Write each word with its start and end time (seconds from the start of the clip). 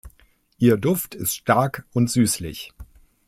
Ihr 0.57 0.77
Duft 0.77 1.13
ist 1.13 1.35
stark 1.35 1.85
und 1.93 2.09
süßlich. 2.09 2.71